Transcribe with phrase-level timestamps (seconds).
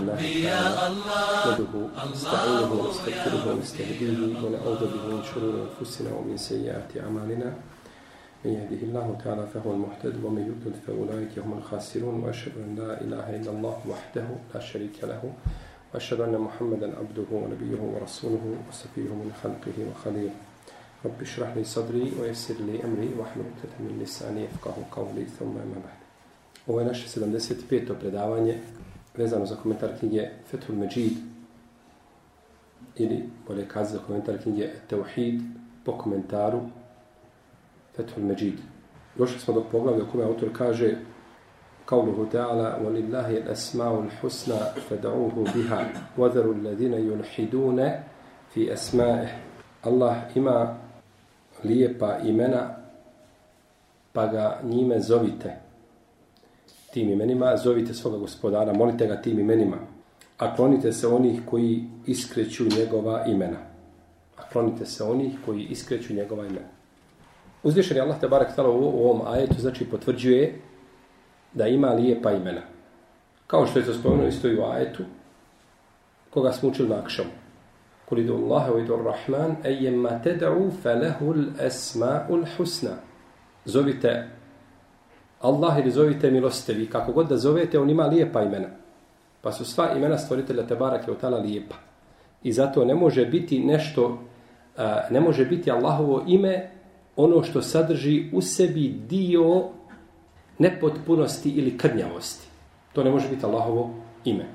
[0.00, 1.72] لله تعالى نحمده
[2.12, 7.52] نستعينه ونستغفره ونستهديه ونعوذ به من شرور أنفسنا ومن سيئات أعمالنا.
[8.44, 13.26] من يهده الله تعالى فهو المهتد ومن يضلل فأولئك هم الخاسرون وأشهد أن لا إله
[13.36, 15.22] إلا الله وحده لا شريك له
[15.94, 20.36] وأشهد أن محمدا عبده ونبيه ورسوله وصفيه من خلقه وخليله.
[21.04, 25.80] رب اشرح لي صدري ويسر لي أمري واحلل عقدة من لساني يفقهوا قولي ثم ما
[25.84, 26.00] بعد.
[26.66, 27.94] Ovo je naše 75.
[28.00, 28.58] predavanje.
[29.19, 31.13] vezano za komentar knjige Fethul Međid
[32.95, 35.41] ili bolje kazi za komentar knjige Teuhid
[35.85, 36.61] po komentaru
[37.95, 38.53] Fethul Međid.
[39.17, 40.95] Došli smo do poglavlja u kome autor kaže
[41.87, 44.59] قوله تعالى ولله الأسماء الحسنى
[44.89, 47.79] فدعوه بها وذروا الذين يلحدون
[48.53, 49.29] في أسمائه
[49.85, 50.77] الله ima
[51.63, 52.75] lijepa imena
[54.13, 55.53] pa ga njime zovite
[56.92, 59.76] tim imenima, zovite svoga gospodara, molite ga tim imenima,
[60.38, 63.58] a klonite se onih koji iskreću njegova imena.
[64.36, 66.68] A klonite se onih koji iskreću njegova imena.
[67.62, 70.60] Uzvišen je Allah te barak tala u, ovom ajetu, znači potvrđuje
[71.52, 72.60] da ima lijepa imena.
[73.46, 75.02] Kao što je to spomenuo isto i u ajetu,
[76.30, 77.30] koga smo učili na akšamu.
[78.08, 82.90] Kul idu Allahe wa idu Rahman, ejemma teda'u felehul esma'ul husna.
[83.64, 84.28] Zovite
[85.40, 88.68] Allah ili zovite milostivi, kako god da zovete, on ima lijepa imena.
[89.42, 91.74] Pa su sva imena stvoritelja Tebarak je otala lijepa.
[92.42, 94.18] I zato ne može biti nešto,
[95.10, 96.70] ne može biti Allahovo ime
[97.16, 99.64] ono što sadrži u sebi dio
[100.58, 102.46] nepotpunosti ili krnjavosti.
[102.92, 103.90] To ne može biti Allahovo
[104.24, 104.46] ime.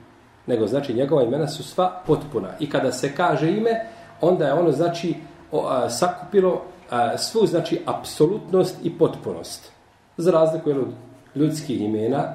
[0.48, 2.50] Nego znači njegova imena su sva potpuna.
[2.60, 3.72] I kada se kaže ime,
[4.22, 5.16] onda je ono znači
[5.90, 6.62] sakupilo
[7.18, 9.75] svu znači apsolutnost i potpunost
[10.18, 10.88] za razliku od
[11.36, 12.34] ljudskih imena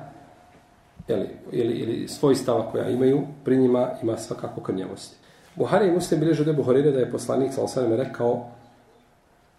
[1.08, 5.16] ili, ili, ili svojstava koja imaju, pri njima ima svakako krnjavosti.
[5.54, 8.46] Buhari i Muslim bilježu da Buharire da je poslanik sa osanem rekao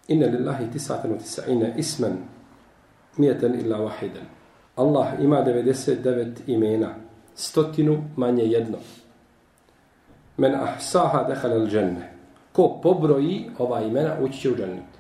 [0.08, 2.14] Inne lillahi tisaten u tisa'ine ismen
[3.18, 4.26] mijeten illa wahiden.
[4.76, 6.96] Allah ima 99 imena,
[7.36, 8.78] stotinu manje jedno.
[10.38, 12.12] Men ahsaha dehal al dženne.
[12.52, 14.92] Ko pobroji ova imena, ući će u džennet.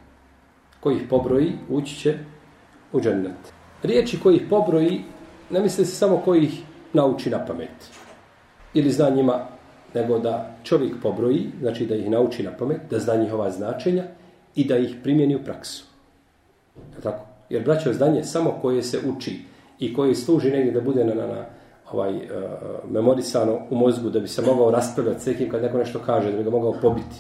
[0.80, 2.18] Ko ih pobroji, ući će
[2.94, 3.54] u džennet.
[3.84, 5.02] Riječi koji ih pobroji,
[5.50, 6.62] ne misli se samo koji ih
[6.94, 7.92] nauči na pamet.
[8.74, 9.48] Ili zna njima,
[9.94, 14.04] nego da čovjek pobroji, znači da ih nauči na pamet, da zna njihova značenja
[14.56, 15.86] i da ih primjeni u praksu.
[17.04, 17.26] Tako?
[17.50, 19.40] Jer braćo znanje samo koje se uči
[19.80, 21.46] i koje služi negdje da bude na, na, na
[21.92, 22.22] ovaj, uh,
[22.92, 26.38] memorisano u mozgu, da bi se mogao raspravljati s nekim kad neko nešto kaže, da
[26.38, 27.16] bi ga mogao pobiti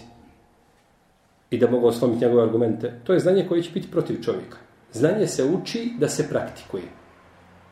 [1.49, 4.57] i da mogao slomiti njegove argumente, to je znanje koje će biti protiv čovjeka.
[4.93, 6.83] Znanje se uči da se praktikuje.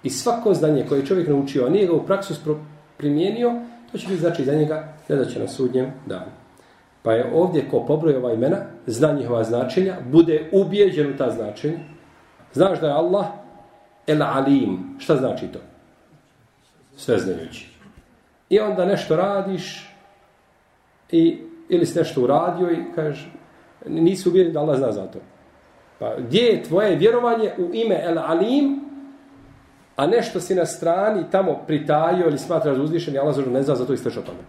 [0.03, 2.34] I svako znanje koje čovjek naučio, a nije ga u praksu
[2.97, 6.31] primijenio, to će biti znači za njega gledat na sudnjem danu.
[7.03, 8.57] Pa je ovdje ko pobroje ova imena,
[8.88, 11.80] zna njihova značenja, bude ubijeđen u ta značenja.
[12.53, 13.25] Znaš da je Allah
[14.07, 14.96] el alim.
[15.00, 15.59] Šta znači to?
[16.97, 17.69] Sve znajući.
[18.50, 19.96] I onda nešto radiš
[21.12, 23.31] i, ili si nešto uradio i kažeš,
[23.86, 25.19] nisi ubijeđen da Allah zna za to.
[25.99, 28.79] Pa gdje je tvoje vjerovanje u ime El Alim,
[29.95, 33.75] a nešto si na strani tamo pritajio ili smatraš da uzvišen, Allah zašto ne zna,
[33.75, 34.39] zato istraš o tome.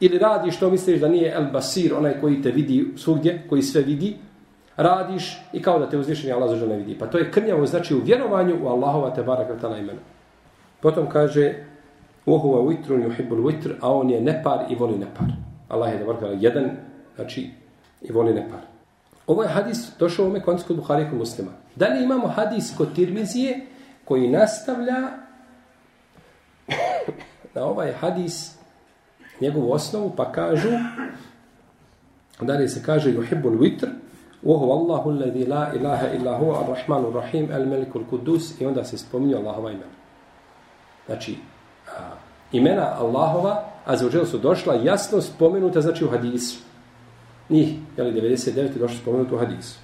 [0.00, 3.82] Ili radiš što misliš da nije El Basir, onaj koji te vidi svugdje, koji sve
[3.82, 4.16] vidi,
[4.76, 6.98] radiš i kao da te uzvišen, Allah zašto ne vidi.
[6.98, 10.00] Pa to je krnjavo znači u vjerovanju u Allahova te baraka tala imena.
[10.80, 11.54] Potom kaže,
[12.26, 15.26] Uhuva vitrun juhibbul vitr, a on je nepar i voli nepar.
[15.68, 16.70] Allah je da vrkala jedan,
[17.16, 17.50] znači,
[18.02, 18.67] i voli nepar.
[19.28, 21.50] Ovo je hadis došao u ome koncu kod Buhari kod muslima.
[21.76, 23.66] Da li imamo hadis kod Tirmizije
[24.04, 24.96] koji nastavlja
[27.54, 28.54] na ovaj hadis
[29.40, 30.68] njegovu osnovu pa kažu
[32.40, 33.86] da li se kaže yuhibbul vitr
[34.46, 39.34] Oho Allahu alladhi la ilaha illa huwa ar-rahmanur rahim al-malikul quddus i onda se spominje
[39.34, 39.92] Allahova imena.
[41.06, 41.36] Znači
[41.86, 42.00] a,
[42.52, 46.67] imena Allahova a za su došla jasno spomenuta znači u hadisu
[47.48, 49.78] njih, jeli 99 je došlo spomenuti u hadisu.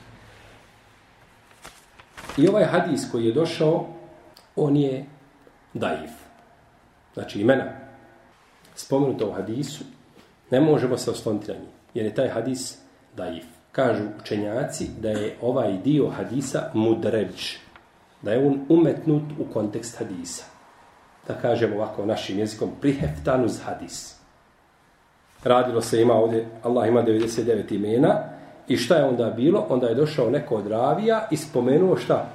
[2.36, 3.86] I ovaj hadis koji je došao,
[4.56, 5.06] on je
[5.74, 6.10] daif.
[7.14, 7.64] Znači imena
[8.74, 9.84] spomenuto u hadisu,
[10.50, 12.78] ne možemo se osloniti na njih, jer je taj hadis
[13.16, 13.44] daif.
[13.72, 17.56] Kažu učenjaci da je ovaj dio hadisa mudređ,
[18.22, 20.44] da je on umetnut u kontekst hadisa.
[21.28, 24.23] Da kažemo ovako našim jezikom, priheftan uz hadis
[25.44, 28.14] radilo se ima ovdje, Allah ima 99 imena,
[28.68, 29.66] i šta je onda bilo?
[29.68, 32.26] Onda je došao neko od ravija i spomenuo šta?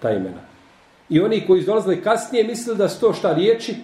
[0.00, 0.40] Ta imena.
[1.08, 3.74] I oni koji izdolazili kasnije mislili da su to šta riječi?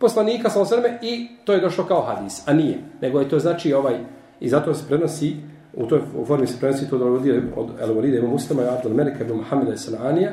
[0.00, 2.78] poslanika sa osrme i to je došlo kao hadis, a nije.
[3.00, 3.98] Nego je to znači ovaj,
[4.40, 5.36] i zato se prenosi,
[5.74, 6.96] u toj formi se prenosi to
[7.56, 10.30] od Elvolide, imamo Muslima i Abdel Melika ibn Muhammeda i Sananija,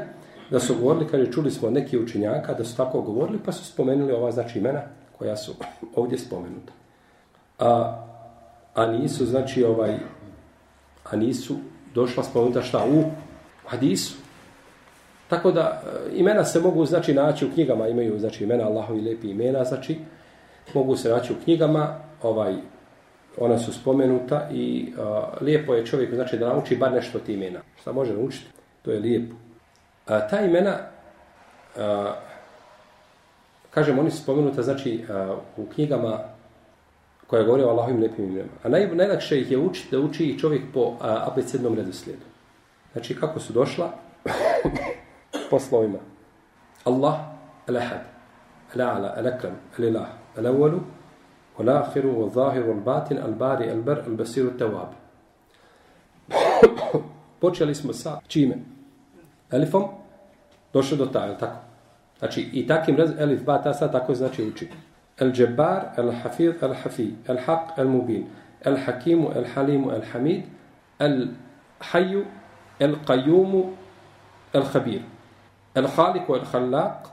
[0.52, 4.14] da su govorili, kaže, čuli smo neki učinjaka da su tako govorili, pa su spomenuli
[4.14, 4.82] ova znači imena
[5.18, 5.54] koja su
[5.96, 6.74] ovdje spomenuta.
[7.60, 8.04] A,
[8.74, 9.98] a nisu, znači, ovaj,
[11.04, 11.56] a nisu
[11.94, 13.04] došla spomenuta šta u
[13.66, 14.16] hadisu.
[15.28, 19.30] Tako da e, imena se mogu znači naći u knjigama, imaju znači imena Allahovi lepi
[19.30, 20.00] imena, znači
[20.74, 22.56] mogu se naći u knjigama, ovaj
[23.38, 27.60] ona su spomenuta i uh, lijepo je čovjek znači da nauči bar nešto ti imena.
[27.82, 28.46] Šta može naučiti?
[28.82, 29.36] To je lijepo.
[30.06, 30.78] A ta imena
[31.78, 32.14] a,
[33.70, 36.20] kažem oni su spomenuta znači a, u knjigama
[37.28, 38.54] koje govori o Allahovim lijepim imenima.
[38.64, 42.24] A naj, najlakše ih je učiti da uči čovjek po abecednom redoslijedu.
[42.92, 43.92] Znači kako su došla
[45.50, 45.98] po slovima.
[46.84, 47.16] Allah,
[47.68, 48.02] al-ahad,
[48.76, 50.08] al-a'la, al-akram, al-ilah,
[50.38, 50.80] al-awalu,
[51.58, 54.92] al-akhiru, al-zahiru, al-batin, al-bari, al-bar, al-basiru, al-tawab.
[57.42, 58.56] Počeli smo sa čime?
[59.52, 59.84] Elifom,
[60.74, 61.68] došli do ta, tako?
[62.20, 64.70] Znači, i takim raz, elif, ba, ta, sad, tako znači uči.
[65.22, 68.30] الجبار الحفيظ الحفي الحق المبين
[68.68, 70.46] الحكيم الحليم الحميد
[71.02, 72.24] الحي
[72.82, 73.76] القيوم
[74.56, 75.02] الخبير
[75.78, 77.12] الخالق الخلاق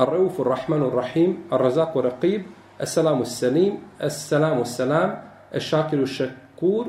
[0.00, 2.42] الرؤوف الرحمن الرحيم الرزاق الرقيب
[2.80, 5.22] السلام السليم السلام السلام
[5.54, 6.86] الشاكر الشكور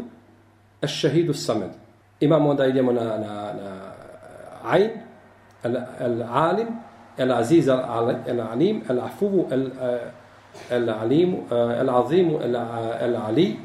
[0.83, 1.71] الشهيد الصمد.
[2.23, 3.03] إمام هذا يدمنا
[4.63, 4.91] عين
[6.01, 6.69] العالم
[7.19, 9.45] العزيز العليم العفو
[10.71, 13.55] العليم العظيم العلي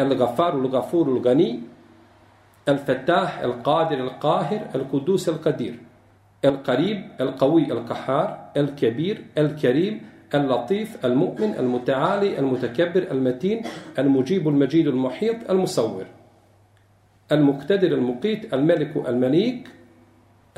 [0.00, 1.60] الغفار الغفور الغني
[2.68, 5.78] الفتاح القادر القاهر القدوس القدير
[6.44, 10.00] القريب القوي القحار الكبير الكريم
[10.34, 13.62] اللطيف المؤمن المتعالي المتكبر المتين
[13.98, 16.04] المجيب المجيد المحيط المصور
[17.32, 19.68] المقتدر المقيت الملك المليك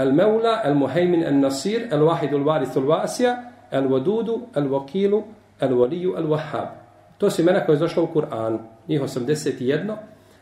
[0.01, 3.39] المولى المهيمن النصير الواحد الوارث الواسع
[3.75, 5.23] الودود الوكيل
[5.63, 6.85] الولي الوهاب
[7.19, 8.59] To su imena koje je došlo u Kur'anu.
[8.89, 9.97] Njih 81,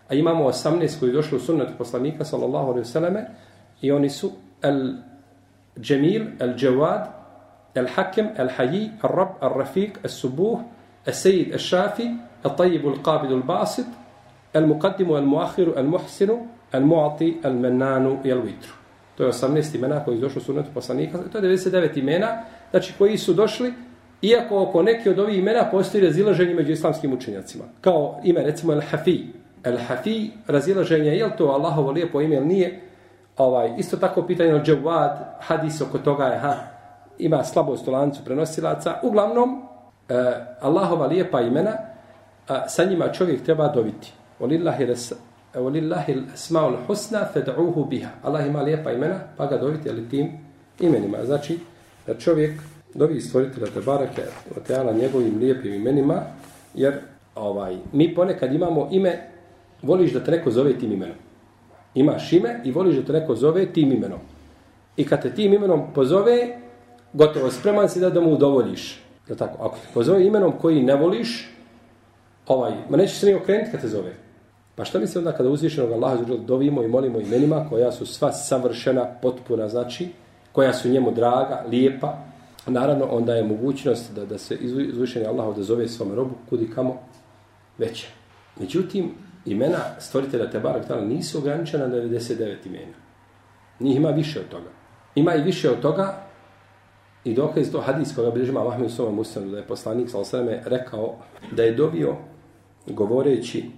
[0.09, 3.27] a imamo 18 koji je došlo u sunnetu poslanika, sallallahu alaihi vseleme,
[3.81, 4.31] i oni su
[4.63, 4.93] al
[5.77, 7.07] Jamil, al Jawad,
[7.75, 10.59] al Hakim, al Haji, al Rab, al Rafiq, al Subuh,
[11.07, 12.09] al Sejid, al Shafi,
[12.43, 13.87] al Tayyib, al Qabid, al Basit,
[14.55, 16.31] al Muqaddim, al Muakhir, al Muhsin,
[16.73, 18.73] al Mu'ati, al Mannanu i al Vitru.
[19.17, 21.19] To je 18 imena koji su došli u sunnetu poslanika.
[21.33, 23.73] To je 99 imena, znači koji su došli,
[24.23, 27.65] iako oko neki od ovih imena postoji razilaženje među islamskim učenjacima.
[27.81, 29.21] Kao ime, recimo, Al-Hafi.
[29.65, 32.81] Al-Hafi, razilaženje, je li to Allahovo lijepo ime ili nije?
[33.37, 36.55] Ovaj, isto tako pitanje od Džavad, hadis oko toga je, ha,
[37.19, 38.95] ima slabost u lancu prenosilaca.
[39.03, 39.63] Uglavnom,
[40.09, 40.15] e,
[40.61, 41.73] Allahova lijepa imena,
[42.49, 44.13] a, sa njima čovjek treba dobiti.
[44.41, 45.15] Walillahi
[45.55, 48.11] Walillahi al-asma'ul husna fad'uhu biha.
[48.23, 50.33] Allah ima lijepa imena, pa ga dovite ali tim
[50.81, 51.19] imenima.
[51.25, 51.59] Znači,
[52.07, 52.61] da čovjek
[52.95, 54.23] dovi stvoritelja te barake
[54.57, 56.23] od teala njegovim lijepim imenima,
[56.75, 56.95] jer
[57.35, 59.31] ovaj mi ponekad imamo ime,
[59.83, 61.17] voliš da te neko zove tim imenom.
[61.95, 64.21] Imaš ime i voliš da te neko zove tim imenom.
[64.97, 66.59] I kad te tim imenom pozove,
[67.13, 69.03] gotovo spreman si da, da mu udovoljiš.
[69.29, 69.65] Je tako?
[69.65, 71.51] Ako te pozove imenom koji ne voliš,
[72.47, 74.13] ovaj, ma nećeš se ni okrenuti kad te zove.
[74.75, 78.07] Pa šta mi se onda kada uzvišenog Allaha zađer dovimo i molimo imenima koja su
[78.07, 80.09] sva savršena, potpuna, znači,
[80.53, 82.19] koja su njemu draga, lijepa,
[82.67, 87.01] naravno onda je mogućnost da, da se izvišeni Allah odazove svom robu kudi kamo
[87.79, 88.07] veća.
[88.61, 89.11] Međutim,
[89.47, 92.93] imena stvoritelja Tebarak Tala nisu ograničena na 99 imena.
[93.81, 94.71] Njih ima više od toga.
[95.15, 96.23] Ima i više od toga
[97.25, 100.19] i dokaz to hadis koga bilježima Mahmed Soma Muslimu da je poslanik sa
[100.65, 101.15] rekao
[101.51, 102.17] da je dobio
[102.87, 103.71] govoreći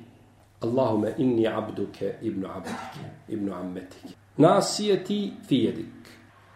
[0.60, 4.14] Allahume inni abduke ibnu abdike, ibnu ammetike.
[4.36, 5.84] Nasijeti fi.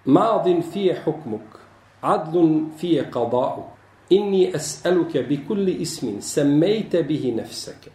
[0.04, 1.67] Madin fije hukmuk.
[2.02, 3.68] عدل في قضاء.
[4.12, 7.92] إني أسألك بكل اسم سميت به نفسك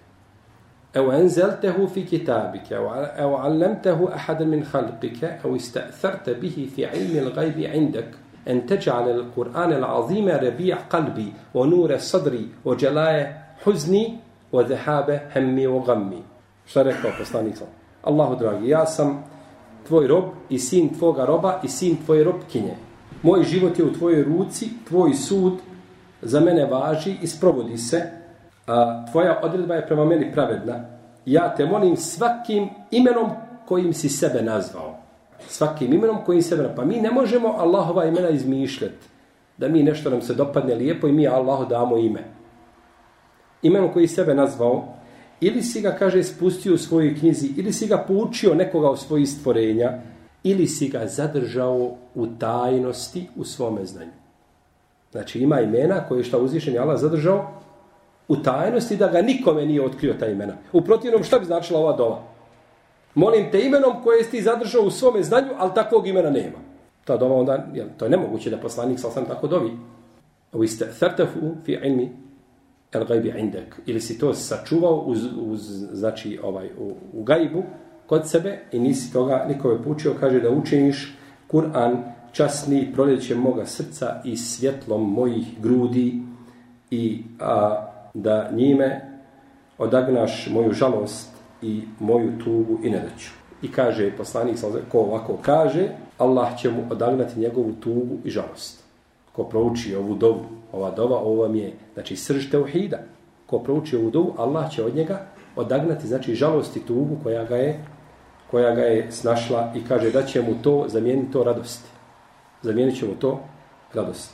[0.97, 7.59] أو أنزلته في كتابك أو علمته أحد من خلقك أو استأثرت به في علم الغيب
[7.59, 8.07] عندك
[8.47, 14.17] أن تجعل القرآن العظيم ربيع قلبي ونور صدري وجلاء حزني
[14.51, 16.23] وذهاب همي وغمي.
[16.65, 17.55] شرحه بسطانيك
[18.07, 19.21] الله دراجي يا سم
[19.85, 22.92] تفوي رب إسين تفوغ ربا إسين تفوي رب كنيه
[23.23, 25.53] Moj život je u tvojoj ruci, tvoj sud
[26.21, 28.01] za mene važi i sprovodi se.
[28.67, 30.85] A, tvoja odredba je prema meni pravedna.
[31.25, 33.29] Ja te molim svakim imenom
[33.65, 34.97] kojim si sebe nazvao.
[35.47, 36.75] Svakim imenom kojim sebe nazvao.
[36.75, 39.07] Pa mi ne možemo Allahova imena izmišljati.
[39.57, 42.23] Da mi nešto nam se dopadne lijepo i mi Allahu damo ime.
[43.61, 44.93] Imenom koji sebe nazvao,
[45.41, 49.29] ili si ga, kaže, spustio u svojoj knjizi, ili si ga poučio nekoga u svojih
[49.29, 49.91] stvorenja,
[50.43, 54.11] ili si ga zadržao u tajnosti u svome znanju.
[55.11, 57.51] Znači ima imena koje je šta uzvišen je Allah zadržao
[58.27, 60.53] u tajnosti da ga nikome nije otkrio ta imena.
[60.73, 62.23] U protivnom šta bi značila ova dova?
[63.15, 66.57] Molim te imenom koje si zadržao u svome znanju, ali takvog imena nema.
[67.05, 69.71] Ta dova onda, jel, to je nemoguće da poslanik sa sam tako dovi.
[70.51, 70.89] Ovo iste
[71.65, 72.11] fi ilmi
[72.91, 73.75] el gajbi indek.
[73.85, 77.63] Ili si to sačuvao uz, uz znači, ovaj, u, u gajbu
[78.13, 81.17] kod sebe i nisi toga nikome pučio, kaže da učiniš
[81.51, 81.97] Kur'an
[82.31, 86.21] časni proljećem moga srca i svjetlom mojih grudi
[86.91, 89.19] i a, da njime
[89.77, 91.29] odagnaš moju žalost
[91.61, 93.31] i moju tugu i nedaću.
[93.61, 94.57] I kaže poslanik,
[94.91, 98.83] ko ovako kaže, Allah će mu odagnati njegovu tugu i žalost.
[99.31, 102.99] Ko prouči ovu dovu, ova dova, ovo vam je, znači, srž teuhida.
[103.45, 107.55] Ko prouči ovu dovu, Allah će od njega odagnati, znači, žalost i tugu koja ga
[107.55, 107.79] je
[108.53, 111.89] koja ga je snašla i kaže da će mu to zamijeniti to radosti.
[112.61, 113.39] Zamijenit će mu to
[113.93, 114.33] radosti.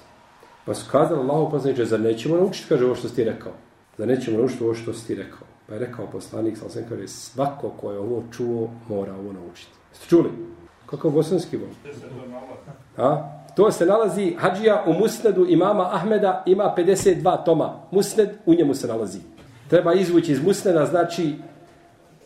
[0.66, 3.52] Pa su kazali Allahu poslaniče, zar nećemo naučiti, kaže ovo što si ti rekao.
[3.98, 5.48] Zar nećemo naučiti ovo što si ti rekao.
[5.68, 9.72] Pa je rekao poslanik, sam sam kaže, svako ko je ovo čuo, mora ovo naučiti.
[9.94, 10.30] Ste čuli?
[10.86, 11.70] Kakav bosanski bol?
[12.98, 13.40] A?
[13.56, 17.82] To se nalazi, hađija u musnedu imama Ahmeda ima 52 toma.
[17.92, 19.20] Musned, u njemu se nalazi.
[19.70, 21.36] Treba izvući iz musneda, znači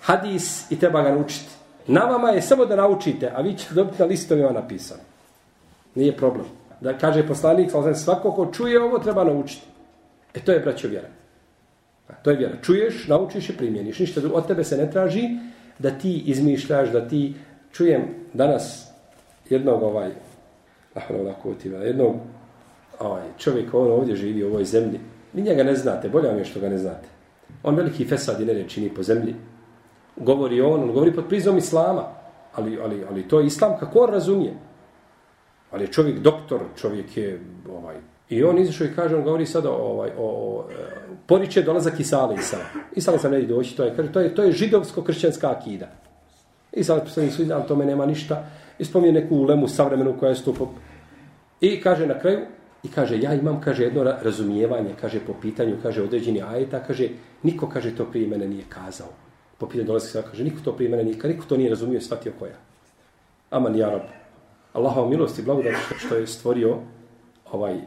[0.02, 1.63] hadis i treba ga naučiti.
[1.88, 5.02] Na vama je samo da naučite, a vi ćete dobiti na listovima napisano.
[5.96, 6.46] Nije problem.
[6.82, 9.66] Da kaže poslanik, svako ko čuje ovo treba naučiti.
[10.34, 11.08] E to je braćo vjera.
[12.24, 12.56] To je vjera.
[12.62, 14.00] Čuješ, naučiš i primjeniš.
[14.00, 15.30] Ništa od tebe se ne traži
[15.80, 17.34] da ti izmišljaš, da ti
[17.72, 18.02] čujem
[18.34, 18.88] danas
[19.50, 20.12] jednog ovaj
[21.84, 22.16] jednog
[23.00, 25.00] ovaj, čovjek on ovdje živi u ovoj zemlji.
[25.34, 27.08] Vi njega ne znate, bolje vam je što ga ne znate.
[27.64, 29.36] On veliki fesad i nered čini po zemlji.
[30.16, 32.04] Govori on, on govori pod prizom islama.
[32.56, 34.54] Ali, ali, ali to je islam kako on razumije.
[35.72, 37.96] Ali je čovjek doktor, čovjek je ovaj,
[38.30, 40.76] I on izašao i kaže, on govori sada o, ovaj, o, o e,
[41.28, 42.58] poriče dolazak Isala Isa.
[42.96, 45.88] Isale sam ne doći, to je, kaže, to je, to je židovsko-kršćanska akida.
[46.72, 48.46] I sad poslani su ali tome nema ništa.
[48.80, 50.70] I spominje neku ulemu savremenu koja je stupo.
[51.62, 52.40] I kaže na kraju,
[52.84, 57.10] i kaže, ja imam, kaže, jedno razumijevanje, kaže, po pitanju, kaže, određeni ajeta, kaže,
[57.44, 59.08] niko, kaže, to prije mene nije kazao.
[59.64, 62.32] Po pitanju dolazak Isala, kaže, niko to prije mene nikad, niko to nije razumio, shvatio
[62.40, 62.56] koja.
[63.50, 64.02] Aman, ja rob.
[64.74, 66.78] Allahova milost i blagodat što, što je stvorio
[67.52, 67.78] ovaj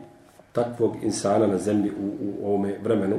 [0.53, 3.19] takvog insana na zemlji u, u ovome vremenu,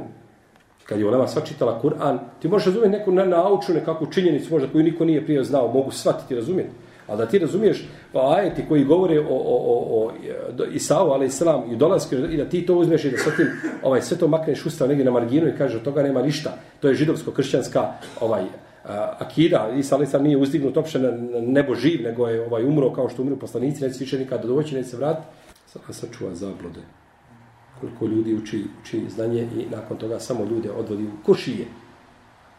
[0.84, 4.68] kad je Olema sva čitala Kur'an, ti možeš razumjeti neku na, naučnu nekakvu činjenicu možda
[4.72, 6.70] koju niko nije prije znao, mogu shvatiti razumjeti.
[7.06, 10.12] A da ti razumiješ pa ajeti koji govore o, o, o,
[10.58, 13.46] o Isao, ali Islam, i dolazke, i da ti to uzmeš i da sve, tim,
[13.82, 16.58] ovaj, sve to makneš usta negdje na marginu i kaže od toga nema ništa.
[16.80, 18.44] To je židovsko-kršćanska ovaj,
[19.18, 19.68] akida.
[19.76, 23.22] Isa ali sam nije uzdignut opšte na nebo živ, nego je ovaj umro kao što
[23.22, 25.26] umru poslanici, neće više nikada doći, neće se vratiti.
[25.66, 26.80] Sada sačuva zablode
[27.80, 31.66] koliko ljudi uči, uči znanje i nakon toga samo ljude odvodi u ko šije?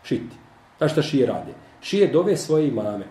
[0.03, 0.35] Šiti.
[0.77, 1.53] Znaš šta šije rade?
[1.81, 3.05] Šije dove svoje imame.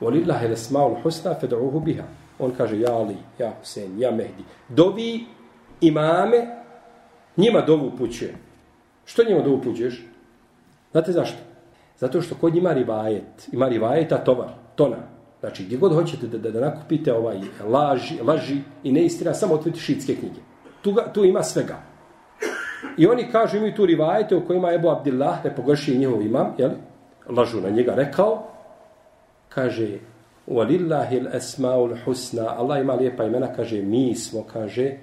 [0.00, 2.04] Volillahi l'esmaul husna fed'uhu biha.
[2.38, 4.44] On kaže, ja Ali, ja Husein, ja Mehdi.
[4.68, 5.24] Dovi
[5.80, 6.46] imame,
[7.36, 8.34] njima dovu upućuje.
[9.04, 10.06] Što njima dovu upućuješ?
[10.92, 11.38] Znate zašto?
[11.98, 14.96] Zato što kod njima rivajet, ima rivajeta tovar, tona.
[15.40, 19.80] Znači, gdje god hoćete da, da, da nakupite ovaj laži, laži i neistina, samo otvorite
[19.80, 20.40] šitske knjige
[20.82, 21.76] tu, ga, tu ima svega.
[22.96, 26.70] I oni kažu, imaju tu rivajete u kojima Ebu Abdillah, ne pogrši njihov imam, jel?
[27.28, 28.42] lažu na njega, rekao,
[29.48, 29.98] kaže,
[30.48, 34.96] Walillahi l-esma'ul husna, Allah ima lijepa imena, kaže, mi smo, kaže,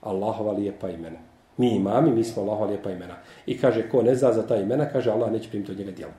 [0.00, 1.18] Allahova lijepa imena.
[1.58, 3.14] Mi imami, mi smo Allahova lijepa imena.
[3.46, 6.12] I kaže, ko ne zna za ta imena, kaže, Allah neće primiti od njega djelo.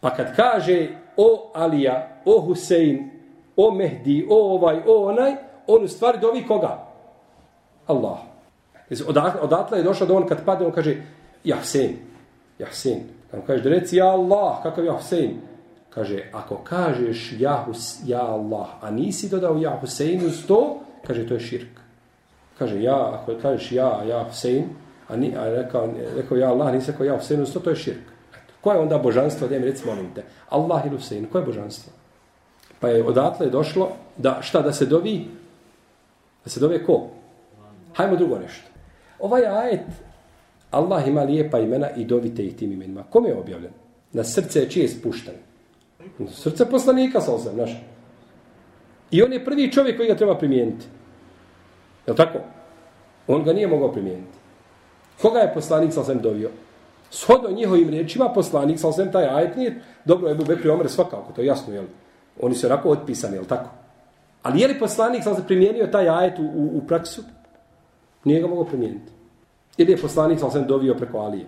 [0.00, 3.10] Pa kad kaže, o Alija, o Husein,
[3.56, 5.32] o Mehdi, o ovaj, o onaj,
[5.66, 6.86] on u stvari dovi koga?
[7.86, 8.18] Allah.
[9.40, 10.96] Odatle je došao da on kad padne, on kaže,
[11.44, 11.96] ja Hussein,
[12.58, 13.00] ja Hussein.
[13.30, 15.40] Kad on kaže, da reci, ja Allah, kakav ja Hussein?
[15.90, 21.26] Kaže, ako kažeš ja, Hus, ja Allah, a nisi dodao ja Hussein uz to, kaže,
[21.28, 21.83] to je širk.
[22.58, 24.64] Kaže, ja, ako kažeš ja, ja Hussein,
[25.08, 27.76] a, ni, a rekao, rekao ja Allah, nisi rekao ja Hussein ono to, to je
[27.76, 28.06] širk.
[28.30, 28.54] Eto.
[28.60, 29.48] Ko je onda božanstvo?
[29.48, 30.22] Da mi reci, molim te.
[30.48, 31.92] Allah ili Hussein, ko je božanstvo?
[32.80, 35.26] Pa je odatle došlo da šta da se dovi?
[36.44, 37.08] Da se dove ko?
[37.94, 38.68] Hajmo drugo nešto.
[39.18, 39.86] Ovaj ajet,
[40.70, 43.02] Allah ima lijepa imena i dovite ih tim imenima.
[43.10, 43.72] Kome je objavljen?
[44.12, 45.34] Na srce je čije spušten?
[46.18, 47.70] Na srce poslanika, sa osam, naš.
[49.10, 50.86] I on je prvi čovjek koji ga treba primijeniti.
[52.06, 52.38] Je tako?
[53.26, 54.38] On ga nije mogao primijeniti.
[55.22, 56.50] Koga je poslanik sa osem dovio?
[57.10, 61.40] Shodno njihovim riječima, poslanik sa osem taj ajet nije dobro je Bekri Omer svakako, to
[61.40, 61.84] je jasno, jel?
[62.40, 63.70] Oni su onako otpisani, jel tako?
[64.42, 67.22] Ali je li poslanik sa osem primijenio taj ajet u, u, u praksu?
[68.24, 69.12] Nije ga mogao primijeniti.
[69.76, 71.46] Ili je poslanik sa osem dovio preko Alije?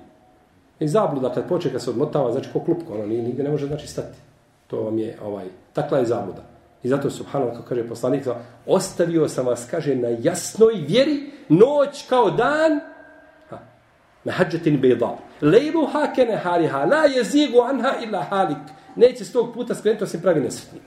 [0.80, 4.18] I zabluda kad počeka se odmotava, znači ko klupko, ono nigde ne može znači stati.
[4.66, 6.42] To vam je ovaj, takla je zabluda.
[6.86, 8.26] I zato subhanallah kako kaže poslanik,
[8.66, 12.80] ostavio sam vas, kaže, na jasnoj vjeri, noć kao dan,
[14.24, 15.18] na hađetin bejda.
[15.40, 18.58] Lejlu ha kene hariha, la je zigu anha illa halik.
[18.96, 20.82] Neće s tog puta skrenuti, osim pravi nesretnik.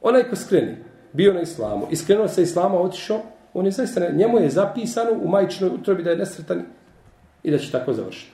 [0.00, 0.76] Onaj ko skreni,
[1.12, 3.20] bio na islamu, i skrenuo se islama, otišao,
[3.54, 6.62] on je zaista, njemu je zapisano u majčinoj utrobi da je nesretan
[7.42, 8.32] i da će tako završiti.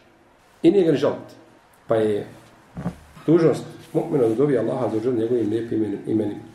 [0.62, 1.34] I nije ga žaliti.
[1.88, 2.26] Pa je
[3.26, 6.51] dužnost mu'mina da dobije Allaha za uđer njegovim lijepim imenima.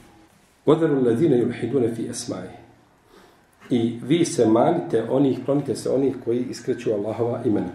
[0.68, 2.50] Vodaru ladine yulhidune fi esmaji.
[3.70, 7.72] I vi se manite onih, klonite se onih koji iskreću Allahova imena.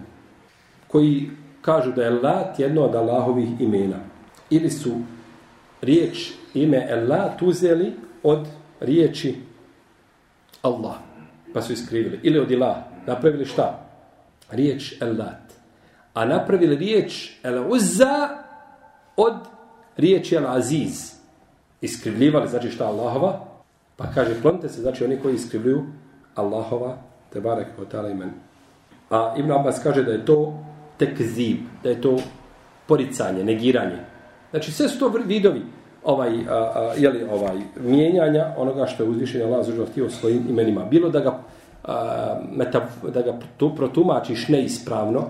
[0.87, 1.29] Koji
[1.61, 3.99] kažu da je lat jedno od Allahovih imena.
[4.49, 4.91] Ili su
[5.81, 8.47] riječ ime Elat uzeli od
[8.79, 9.35] riječi
[10.61, 10.95] Allah.
[11.53, 12.19] Pa su iskrivili.
[12.23, 12.77] Ili od ilah.
[13.07, 13.85] Napravili šta?
[14.51, 15.53] Riječ Elat.
[16.13, 18.29] A napravili riječ El Uzza
[19.17, 19.35] od
[19.97, 21.22] riječi El Aziz
[21.83, 23.39] iskrivljivali, znači šta Allahova,
[23.95, 25.83] pa kaže, klonite se, znači oni koji iskrivljuju
[26.35, 26.97] Allahova,
[27.29, 28.31] te barek o tala imen.
[29.09, 30.53] A Ibn Abbas kaže da je to
[30.97, 32.17] tekzib, da je to
[32.87, 33.99] poricanje, negiranje.
[34.51, 35.61] Znači sve su to vidovi
[36.03, 40.85] ovaj, a, a, jeli, ovaj, mijenjanja onoga što je uzvišen Allah zažel htio svojim imenima.
[40.85, 41.39] Bilo da ga,
[41.83, 45.23] a, meta, da ga tu protumačiš neispravno,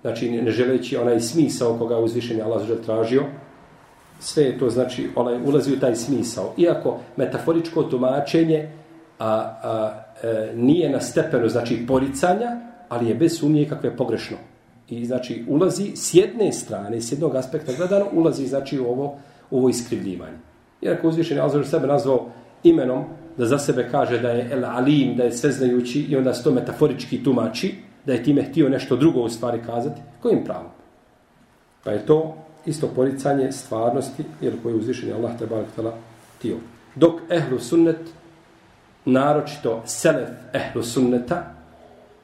[0.00, 3.22] znači ne želeći onaj smisao koga uzvišen Allah zažel tražio,
[4.22, 6.54] sve je to znači onaj ulazi u taj smisao.
[6.56, 8.68] Iako metaforičko tumačenje
[9.18, 12.50] a, a, e, nije na stepenu znači poricanja
[12.88, 14.36] ali je bez sumnje kakve pogrešno.
[14.88, 19.18] I znači ulazi s jedne strane s jednog aspekta gledano ulazi znači u ovo
[19.50, 20.38] u ovo iskrivljivanje.
[20.80, 22.30] Jer ako uzvišeni Allah sebe nazvao
[22.62, 23.04] imenom
[23.38, 26.50] da za sebe kaže da je el alim da je sveznajući i onda se to
[26.50, 27.74] metaforički tumači
[28.06, 30.70] da je time htio nešto drugo u stvari kazati kojim pravom?
[31.84, 35.92] Pa je to isto poricanje stvarnosti, jer koji je uzvišen je Allah tebara htjela
[36.42, 36.56] tio.
[36.94, 38.00] Dok ehlu sunnet,
[39.04, 41.54] naročito selef ehlu sunneta,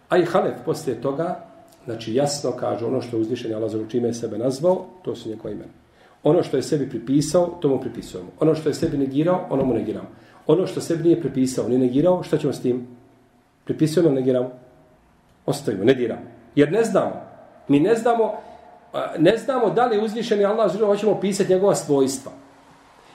[0.09, 1.45] a i halef poslije toga,
[1.85, 5.17] znači jasno kaže ono što je uzvišen je Allah za čime je sebe nazvao, to
[5.17, 5.73] su njegove imena.
[6.23, 8.31] Ono što je sebi pripisao, to mu pripisujemo.
[8.41, 10.09] Ono što je sebi negirao, ono mu negiramo.
[10.47, 12.87] Ono što sebi nije pripisao, ni negirao, šta ćemo s tim?
[13.65, 14.51] Pripisujemo, negiramo?
[15.47, 16.23] Ostavimo, ne diramo.
[16.55, 17.13] Jer ne znamo.
[17.69, 18.33] Mi ne znamo
[19.19, 22.33] ne znamo da li uzvišeni Allah žele hoćemo pisati njegova svojstva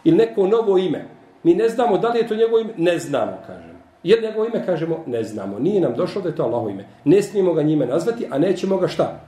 [0.03, 1.05] ili neko novo ime.
[1.43, 3.79] Mi ne znamo da li je to njegovo ime, ne znamo, kažemo.
[4.03, 5.59] Jer njegovo ime, kažemo, ne znamo.
[5.59, 6.85] Nije nam došlo da je to Allahovo ime.
[7.03, 9.19] Ne smijemo ga njime nazvati, a nećemo ga šta?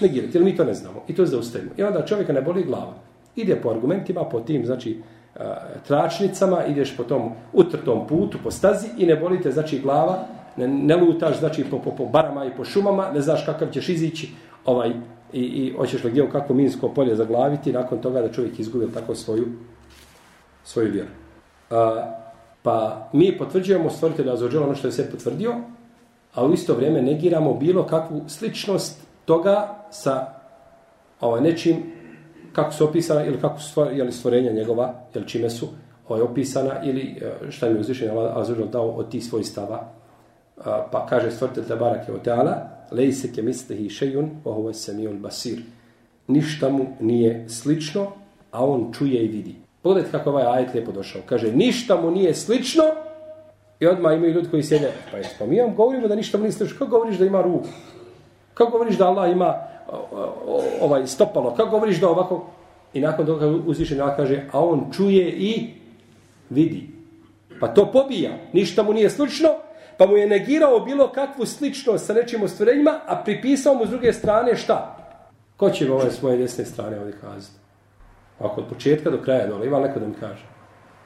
[0.00, 1.02] Negirati, jer mi to ne znamo.
[1.08, 1.70] I to zaustavimo.
[1.76, 2.94] I onda čovjeka ne boli glava.
[3.36, 5.00] Ide po argumentima, po tim, znači,
[5.86, 10.96] tračnicama, ideš po tom utrtom putu, po stazi i ne bolite, znači, glava, ne, ne
[10.96, 14.28] lutaš, znači, po, po, po barama i po šumama, ne znaš kakav ćeš izići,
[14.64, 14.92] ovaj,
[15.32, 18.92] i, i hoćeš li gdje u kakvo minsko polje zaglaviti nakon toga da čovjek izgubi
[18.94, 19.46] tako svoju
[20.64, 21.08] svoju vjeru.
[21.70, 22.10] A,
[22.62, 25.54] pa mi potvrđujemo stvoritelja za ono što je sve potvrdio,
[26.34, 30.26] a u isto vrijeme negiramo bilo kakvu sličnost toga sa
[31.20, 31.76] ovaj, nečim
[32.52, 35.68] kako su opisana ili kako su stvor, jeli stvorenja njegova, ili čime su
[36.08, 38.10] ovaj, opisana ili e, šta mi je uzvišen
[38.72, 39.88] dao od tih svojih stava.
[40.64, 45.62] A, pa kaže stvoritelj Tabarak je Oteala, lejse ke mislihi šejun, ovo je samiul basir.
[46.28, 48.12] Ništa mu nije slično,
[48.50, 49.54] a on čuje i vidi.
[49.82, 51.22] Pogledajte kako ovaj ajet lijepo došao.
[51.26, 52.84] Kaže, ništa mu nije slično,
[53.80, 56.42] i odmah imaju ljudi koji sjede, pa je pa mi vam govorimo da ništa mu
[56.42, 56.78] nije slično.
[56.78, 57.68] Kako govoriš da ima ruku?
[58.54, 59.54] Kako govoriš da Allah ima
[60.80, 61.54] ovaj stopalo?
[61.54, 62.46] Kako govoriš da ovako?
[62.94, 65.70] I nakon toga uzvišen Allah kaže, a on čuje i
[66.50, 66.88] vidi.
[67.60, 68.30] Pa to pobija.
[68.52, 69.48] Ništa mu nije slično,
[69.98, 74.12] pa mu je negirao bilo kakvu sličnost sa nečim ostvarenjima, a pripisao mu s druge
[74.12, 74.96] strane šta?
[75.56, 77.58] Ko će ovaj s moje desne strane ovdje kazati?
[78.38, 80.44] Ako od početka do kraja dole, ima neko da mi kaže.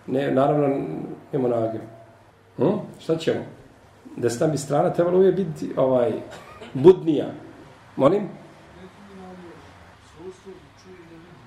[0.07, 0.77] Ne, naravno,
[1.33, 1.81] imamo nagir.
[2.57, 2.79] Hm?
[3.01, 3.41] Šta ćemo?
[4.17, 6.13] Desna bi strana trebala uvijek biti ovaj,
[6.75, 7.27] budnija.
[7.97, 8.29] Molim?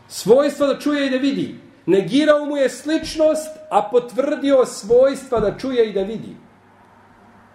[0.08, 1.56] Svojstvo da čuje i da vidi.
[1.86, 6.36] Negirao mu je sličnost, a potvrdio svojstva da čuje i da vidi.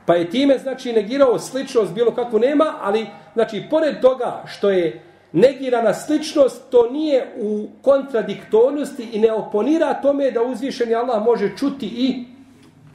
[0.07, 5.03] Pa je time, znači, negirao sličnost bilo kakvu nema, ali, znači, pored toga što je
[5.33, 11.87] negirana sličnost, to nije u kontradiktornosti i ne oponira tome da uzvišeni Allah može čuti
[11.87, 12.25] i,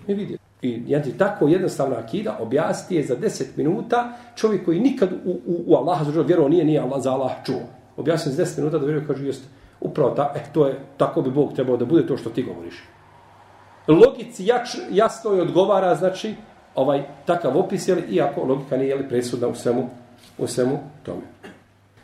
[0.08, 0.44] i vidjeti.
[0.62, 5.64] I znači, tako jednostavna akida objasni je za 10 minuta čovjek koji nikad u, u,
[5.68, 7.62] u Allaha zađeo vjerovao nije, nije Allah za Allah čuo.
[7.98, 9.44] Objasni za 10 minuta da vjeruje, kaže, jest,
[9.80, 12.84] upravo ta, eh, to je, tako bi Bog trebao da bude to što ti govoriš.
[13.88, 16.36] Logici jač, jasno je odgovara, znači,
[16.76, 19.90] ovaj takav opis, jeli, iako logika nije jeli, presudna u svemu,
[20.38, 21.22] u svemu tome.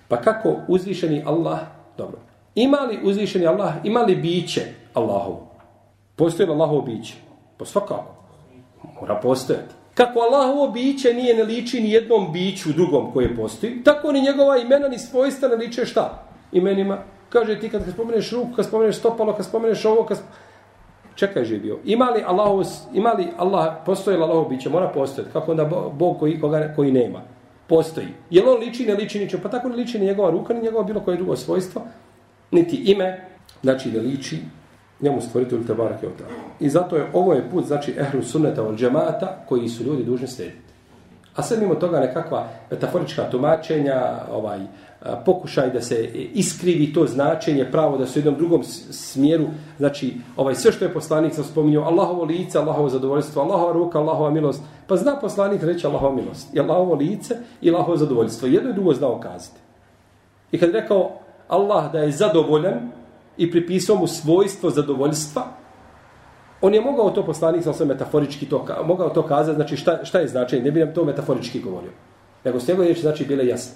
[0.08, 1.60] Pa kako uzvišeni Allah,
[1.98, 2.20] dobro,
[2.56, 4.62] ima li uzvišeni Allah, ima li biće
[4.94, 5.48] Allahovo?
[6.16, 7.14] Postoje li Allahovo biće?
[7.58, 8.16] Po pa svakako.
[9.02, 9.74] Mora postojati.
[9.94, 14.58] Kako Allahovo biće nije ne liči ni jednom biću drugom koje postoji, tako ni njegova
[14.58, 16.24] imena ni svojstva ne liče šta?
[16.52, 16.98] Imenima.
[17.30, 20.18] Kaže ti kad spomeneš ruku, kad spomeneš stopalo, kad spomeneš ovo, kad
[21.18, 21.80] čekaj je bio.
[21.86, 25.34] Ima li Allah, ima li Allah, postoji li Allah biće, mora postojati.
[25.34, 27.22] Kako onda Bog koji, koga, koji nema?
[27.68, 28.08] Postoji.
[28.30, 29.40] Je li on liči, ne liči ničem?
[29.44, 31.82] Pa tako ne liči ni njegova ruka, ni njegova bilo koje drugo svojstvo,
[32.52, 33.26] niti ime,
[33.64, 34.40] znači ne liči
[35.02, 36.08] njemu stvoritelju te barake
[36.60, 40.28] I zato je, ovo je put, znači, ehlu sunneta od džemata, koji su ljudi dužni
[40.28, 40.67] slijediti.
[41.38, 44.60] A sve mimo toga nekakva metaforička tumačenja, ovaj,
[45.26, 49.46] pokušaj da se iskrivi to značenje, pravo da se u jednom drugom smjeru,
[49.78, 54.30] znači, ovaj, sve što je poslanik sam spominjao, Allahovo lice, Allahovo zadovoljstvo, Allahova ruka, Allahova
[54.30, 58.48] milost, pa zna poslanik reći Allahova milost, i Allahovo lice i Allahovo zadovoljstvo.
[58.48, 59.60] Jedno i drugo znao kazati.
[60.52, 61.12] I kad je rekao
[61.48, 62.92] Allah da je zadovoljan,
[63.38, 65.44] i pripisao mu svojstvo zadovoljstva,
[66.62, 70.20] on je mogao to poslanik sa sve metaforički to, mogao to kazati, znači šta, šta
[70.20, 71.92] je značenje, ne bi nam to metaforički govorio.
[72.46, 73.76] Nego s njegove riječi znači bile jasne.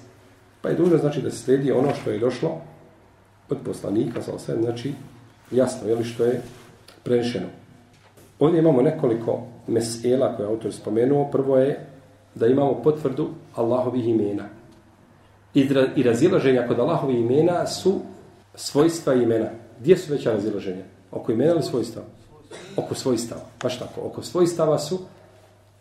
[0.62, 2.62] Pa je dužno znači da se sledi ono što je došlo
[3.50, 4.94] od poslanika sa sve, znači
[5.52, 6.41] jasno, je li što je
[7.04, 7.48] prenešeno.
[8.39, 11.32] Ovdje imamo nekoliko mesela koje autor spomenuo.
[11.32, 11.86] Prvo je
[12.36, 14.44] da imamo potvrdu Allahovih imena.
[15.96, 18.00] I razilaženja kod Allahovih imena su
[18.56, 19.50] svojstva imena.
[19.80, 20.84] Gdje su veća razilaženja?
[21.12, 22.02] Oko imena ili svojstva?
[22.78, 23.42] Oko svojstava.
[23.64, 24.02] Baš tako.
[24.02, 25.00] Oko svojstava su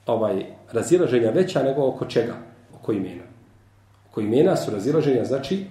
[0.06, 2.34] ovaj razilaženja veća nego oko čega?
[2.74, 3.22] Oko imena.
[4.10, 5.66] Oko imena su razilaženja, znači,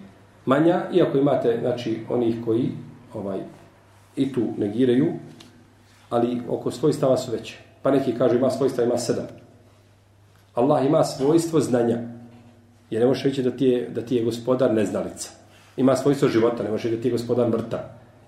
[0.45, 2.69] manja, iako imate, znači, onih koji
[3.13, 3.39] ovaj
[4.15, 5.07] i tu negiraju,
[6.09, 7.57] ali oko svojstava su veće.
[7.81, 9.27] Pa neki kažu ima svojstva, ima sedam.
[10.53, 11.97] Allah ima svojstvo znanja.
[12.89, 15.39] Jer ne možeš reći da ti je, da ti je gospodar neznalica
[15.79, 17.79] ima svojstvo života, ne može da ti je gospodar mrtav.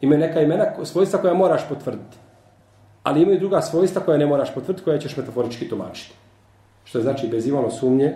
[0.01, 2.17] Ima neka imena, svojstva koja moraš potvrditi.
[3.03, 6.15] Ali imaju druga svojstva koja ne moraš potvrditi, koja ćeš metaforički tumačiti.
[6.83, 8.15] Što znači bez imalo sumnje,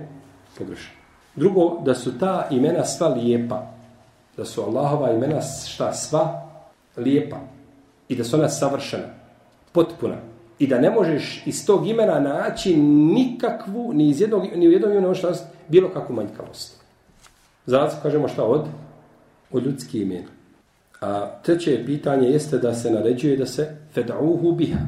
[0.58, 0.92] pogrešno.
[1.36, 3.72] Drugo, da su ta imena sva lijepa.
[4.38, 6.42] Da su Allahova imena šta sva
[6.98, 7.38] lijepa.
[8.10, 9.08] I da su ona savršena,
[9.72, 10.16] potpuna.
[10.60, 14.92] I da ne možeš iz tog imena naći nikakvu, ni, iz jednog, ni u jednom
[14.92, 15.14] imenu
[15.68, 16.82] bilo kakvu manjkavost.
[17.66, 18.66] Zato kažemo šta od?
[19.52, 20.35] Od ljudski imena.
[21.06, 24.80] A treće pitanje jeste da se naređuje da se fed'uhu biha.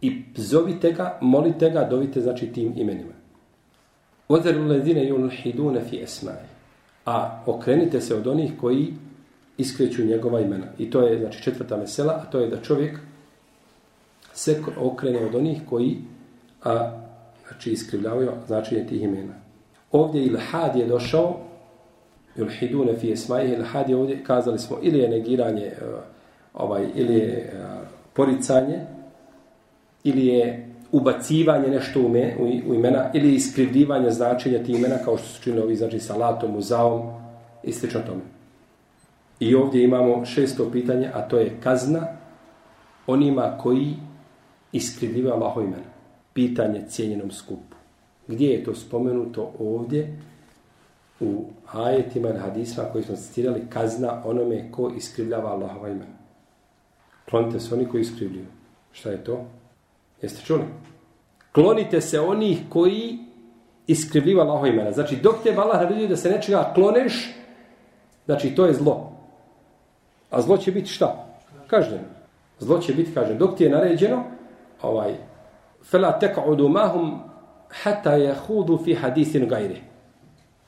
[0.00, 3.12] I zovite ga, molite ga, dovite znači tim imenima.
[4.28, 6.46] Ozeru lezine yulhidune fi esmai.
[7.06, 8.94] A okrenite se od onih koji
[9.56, 10.66] iskreću njegova imena.
[10.78, 12.98] I to je znači četvrta mesela, a to je da čovjek
[14.34, 15.96] se okrene od onih koji
[16.64, 17.00] a,
[17.48, 19.34] znači iskrivljavaju značenje tih imena.
[19.92, 21.47] Ovdje ilhad je došao
[22.38, 25.74] yulhidune fi esmaihi al-hadi ovdje kazali smo ili je negiranje e,
[26.54, 27.50] ovaj ili je e,
[28.12, 28.80] poricanje
[30.04, 32.36] ili je ubacivanje nešto u, me,
[32.68, 37.02] u, imena ili iskrivljivanje značenja tih imena kao što su činili ovi znači salatom, muzaom
[37.62, 38.20] i slično tome.
[39.40, 42.06] I ovdje imamo šesto pitanje, a to je kazna
[43.06, 43.94] onima koji
[44.72, 45.88] iskrivljivaju Allahov imena.
[46.32, 47.76] Pitanje cijenjenom skupu.
[48.28, 50.18] Gdje je to spomenuto ovdje?
[51.20, 56.18] U ajetima i hadisma koji smo citirali kazna onome ko iskrivljava Allahova imena.
[57.30, 58.46] Klonite se oni koji iskrivljuju.
[58.92, 59.44] Šta je to?
[60.22, 60.62] Jeste čuli?
[61.52, 63.18] Klonite se onih koji
[63.86, 64.92] iskrivljiva Allahova imena.
[64.92, 67.34] Znači, dok te Allah naredio da se nečega kloneš,
[68.26, 69.12] znači, to je zlo.
[70.30, 71.26] A zlo će biti šta?
[71.66, 72.04] Kažnjeno.
[72.58, 73.38] Zlo će biti kažnjeno.
[73.38, 74.24] Dok ti je naređeno,
[74.82, 75.14] ovaj,
[75.90, 77.20] fela tek'udu mahum
[77.68, 79.87] hata jahudu fi hadisin gajrih.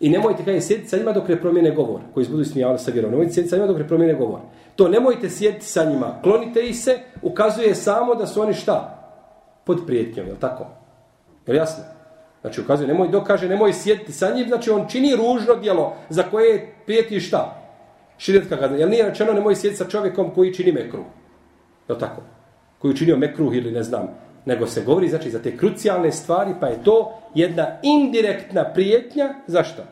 [0.01, 3.11] I nemojte kada sjediti sa njima dok ne promijene govor, koji budu smijali sa vjerom.
[3.11, 4.41] Nemojte sjediti sa njima dok ne promijene govor.
[4.77, 6.21] To nemojte sjediti sa njima.
[6.23, 8.97] Klonite ih se, ukazuje samo da su oni šta?
[9.65, 10.67] Pod prijetnjom, je li tako?
[11.47, 11.85] Je li jasno?
[12.41, 16.23] Znači, ukazuje, nemoj dok kaže, nemoj sjediti sa njim, znači on čini ružno djelo za
[16.23, 17.57] koje prijeti šta?
[18.19, 18.77] Širetka kazna.
[18.77, 21.05] Jel nije rečeno, nemoj sjediti sa čovjekom koji čini mekru?
[21.89, 22.23] Je li tako?
[22.79, 24.09] Koji učinio mekruh ili ne znam,
[24.45, 29.83] nego se govori znači za te krucijalne stvari, pa je to jedna indirektna prijetnja, zašto?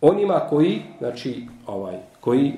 [0.00, 2.54] Onima koji, znači, ovaj, koji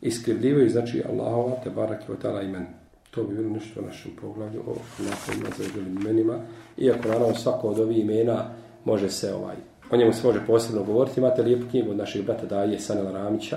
[0.00, 2.66] iskrivljivaju, znači, Allahova, te barak i otala imen.
[3.10, 6.38] To bi bilo nešto u našem poglavlju o nakon nazađelim imenima.
[6.78, 8.44] Iako naravno svako od ovih imena
[8.84, 9.56] može se ovaj,
[9.90, 11.20] o njemu se može posebno govoriti.
[11.20, 13.56] Imate lijepu knjigu od našeg brata Daje, Sanela Ramića.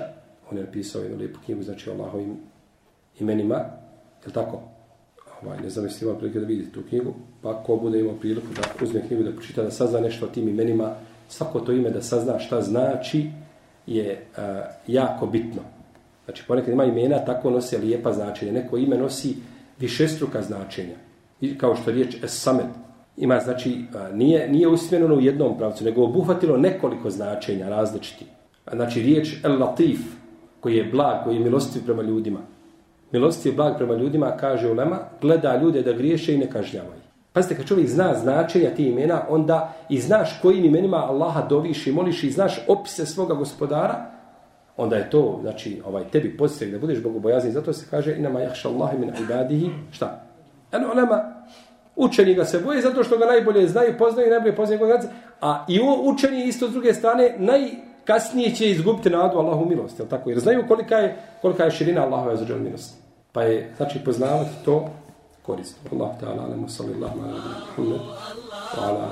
[0.50, 2.36] On je napisao jednu lijepu knjigu, znači Allahovim
[3.20, 3.56] imenima.
[4.26, 4.73] Je tako?
[5.42, 7.14] Ovaj, ne znam jesi imao prilike da vidite tu knjigu.
[7.42, 10.48] Pa ko bude imao priliku da uzme knjigu, da počita, da sazna nešto o tim
[10.48, 10.94] imenima,
[11.28, 13.30] svako to ime da sazna šta znači,
[13.86, 15.62] je a, jako bitno.
[16.24, 18.52] Znači, ponekad ima imena, tako nose lijepa značenja.
[18.52, 19.36] Neko ime nosi
[19.80, 20.96] višestruka značenja.
[21.40, 22.66] I kao što riječ Esamed
[23.16, 28.24] ima, znači, nije, nije usmjereno u jednom pravcu, nego obuhvatilo nekoliko značenja različiti.
[28.72, 30.00] Znači, riječ El Latif,
[30.60, 32.40] koji je blag, koji je milostiv prema ljudima.
[33.14, 37.00] Milostiv je blag prema ljudima, kaže Ulema, gleda ljude da griješe i ne kažnjavaju.
[37.32, 41.92] Pazite, kad čovjek zna značenja tih imena, onda i znaš kojim imenima Allaha doviš i
[41.92, 44.10] moliš i znaš opise svoga gospodara,
[44.76, 47.52] onda je to, znači, ovaj, tebi podsjek da budeš bogobojazni.
[47.52, 50.22] Zato se kaže, inama jahša Allahi min ibadihi, šta?
[50.72, 51.44] Eno, ulema,
[51.96, 55.64] učeni ga se boje zato što ga najbolje znaju, poznaju i najbolje poznaju kongregacije, a
[55.68, 60.30] i učeni isto s druge strane, najkasnije će izgubiti nadu Allahu milosti, je tako?
[60.30, 63.03] Jer znaju kolika je, kolika je širina Allahove za milosti.
[63.34, 64.90] Pa je, znači, poznavati to
[65.42, 65.76] korisno.
[65.92, 67.38] Allah ta'ala, alamu sallallahu ala
[67.76, 68.00] Muhammed,
[68.76, 69.08] wa ala